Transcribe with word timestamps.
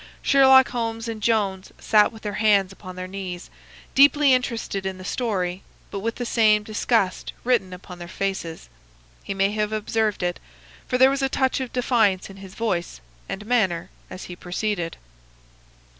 Sherlock 0.23 0.69
Holmes 0.69 1.07
and 1.07 1.21
Jones 1.21 1.71
sat 1.77 2.11
with 2.11 2.23
their 2.23 2.33
hands 2.41 2.73
upon 2.73 2.95
their 2.95 3.07
knees, 3.07 3.51
deeply 3.93 4.33
interested 4.33 4.83
in 4.83 4.97
the 4.97 5.05
story, 5.05 5.61
but 5.91 5.99
with 5.99 6.15
the 6.15 6.25
same 6.25 6.63
disgust 6.63 7.33
written 7.43 7.71
upon 7.71 7.99
their 7.99 8.07
faces. 8.07 8.67
He 9.23 9.35
may 9.35 9.51
have 9.51 9.71
observed 9.71 10.23
it, 10.23 10.39
for 10.87 10.97
there 10.97 11.11
was 11.11 11.21
a 11.21 11.29
touch 11.29 11.59
of 11.59 11.71
defiance 11.71 12.31
in 12.31 12.37
his 12.37 12.55
voice 12.55 12.99
and 13.29 13.45
manner 13.45 13.91
as 14.09 14.23
he 14.23 14.35
proceeded. 14.35 14.97